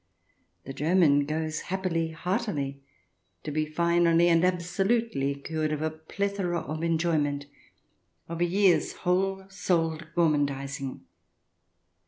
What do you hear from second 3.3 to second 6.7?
to be finally and absolutely cured of a plethora